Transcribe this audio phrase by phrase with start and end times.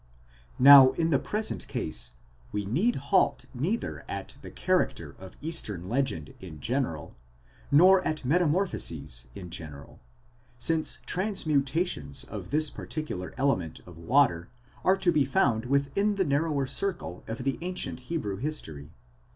[0.57, 2.13] Now in the present case
[2.51, 7.15] we need halt neither at the character of eastern legend in general,
[7.69, 9.99] nor at metamorphoses in general,
[10.57, 14.49] since transmutations of this particular element of water
[14.83, 18.89] are to be found within the narrower circle of the ancient Hebrew history.